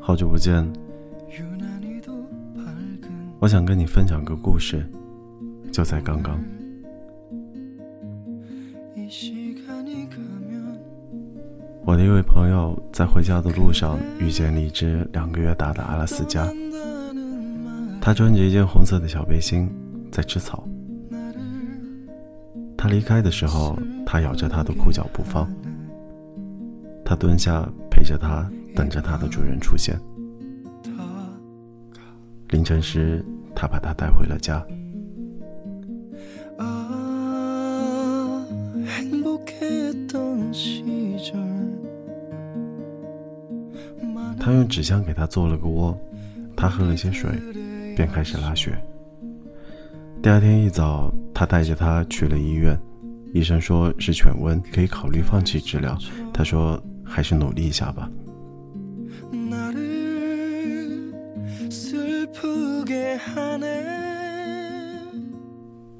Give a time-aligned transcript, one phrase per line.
[0.00, 0.66] 好久不见，
[3.38, 4.84] 我想跟你分享个故事，
[5.70, 6.40] 就在刚刚。
[11.84, 16.44] 我的一位朋友在回家的路上遇见了一只两个月大的阿拉斯加，
[18.00, 19.70] 他穿着一件红色的小背心，
[20.10, 20.66] 在吃草。
[22.76, 25.48] 他离开的时候，他咬着他的裤脚不放。
[27.08, 28.46] 他蹲下陪着他，
[28.76, 29.98] 等着他的主人出现。
[32.50, 33.24] 凌晨时，
[33.54, 34.62] 他把他带回了家。
[44.38, 45.98] 他用纸箱给他做了个窝，
[46.54, 47.30] 他喝了些水，
[47.96, 48.78] 便开始拉血。
[50.22, 52.78] 第二天一早，他带着他去了医院，
[53.32, 55.96] 医生说是犬瘟，可以考虑放弃治疗。
[56.34, 58.08] 他说还是努力一下吧。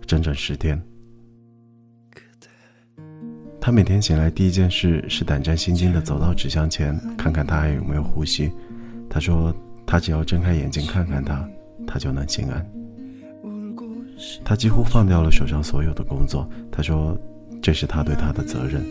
[0.06, 0.80] 整整十天，
[3.60, 8.50] 他每天醒来第一件事是胆战心惊的走到纸箱前，看看他还有没有呼吸。
[9.10, 9.54] 他说
[9.86, 11.46] 他只要睁开眼睛看看他，
[11.86, 12.66] 他就能心安。
[14.44, 16.48] 他几乎放掉了手上所有的工作。
[16.72, 17.16] 他说
[17.62, 18.82] ：“这是他对他的责任。”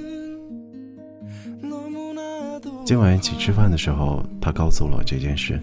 [2.87, 5.59] 今晚一起吃饭的时候，他告诉了我这件事。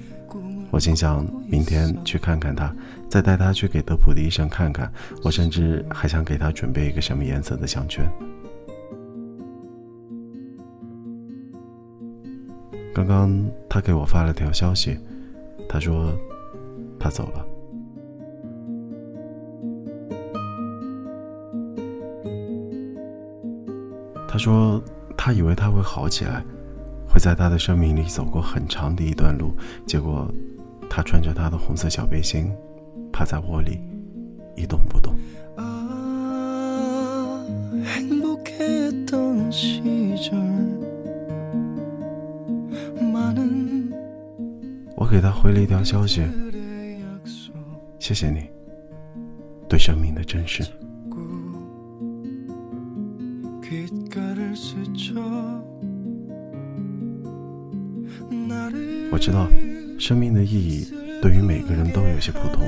[0.70, 2.70] 我心想，明天去看看他，
[3.08, 4.92] 再带他去给德普的医生看看。
[5.22, 8.04] 我甚至还想给他准备一个什么颜色的项圈。
[12.94, 13.34] 刚刚
[13.70, 14.98] 他给我发了条消息，
[15.66, 16.12] 他说
[17.00, 17.46] 他走了。
[24.28, 24.78] 他说
[25.16, 26.44] ：“他以为他会好起来，
[27.14, 29.54] 会在他的生命里走过很长的一段路。
[29.86, 30.28] 结果，
[30.90, 32.50] 他穿着他的红色小背心，
[33.12, 33.78] 趴在窝里，
[34.56, 35.14] 一动不动。”
[44.96, 46.24] 我给他回了一条消息
[48.00, 48.48] ：“谢谢你，
[49.68, 50.64] 对生命的珍视。”
[59.14, 59.48] 我知道，
[59.96, 60.92] 生命的意义
[61.22, 62.66] 对于每个人都有些不同。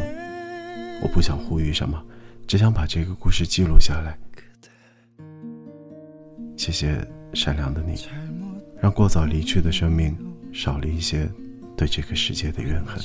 [1.03, 2.01] 我不想呼吁什么，
[2.47, 4.17] 只想把这个故事记录下来。
[6.57, 7.05] 谢谢
[7.35, 7.97] 善良的你，
[8.81, 10.17] 让过早离去的生命
[10.53, 11.29] 少了一些
[11.77, 13.03] 对这个世界的怨恨。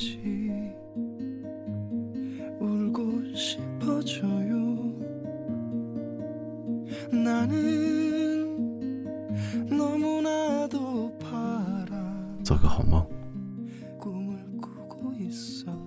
[12.44, 13.04] 做个好梦，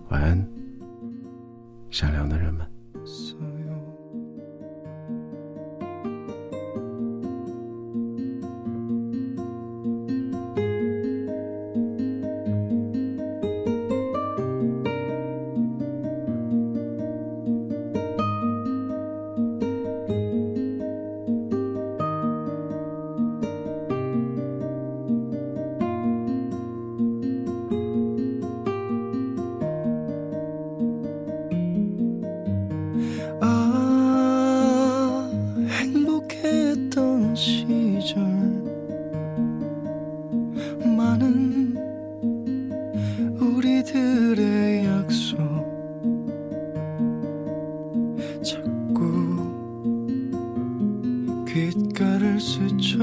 [0.10, 0.50] 晚安，
[1.90, 2.75] 善良的人们。
[51.48, 53.00] 귓가를 스쳐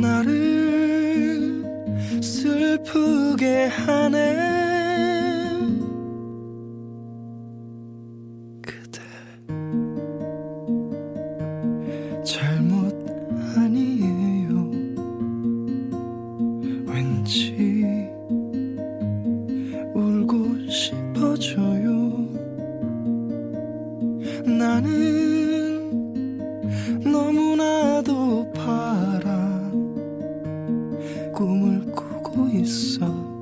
[0.00, 1.64] 나를
[2.22, 4.54] 슬프게 하네.
[16.86, 17.56] 왠지
[19.94, 21.73] 울고 싶어져
[24.74, 25.88] 나는
[27.04, 29.70] 너무나도 파란
[31.32, 33.33] 꿈을 꾸고 있어